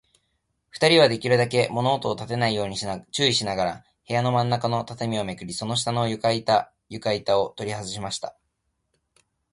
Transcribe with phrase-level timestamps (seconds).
[0.71, 2.75] ふたりは、できるだけ物音をたてないように
[3.11, 8.35] 注意しながら、部屋のまんなかの畳をめくり、その下の床板ゆかいたをとりはずしました。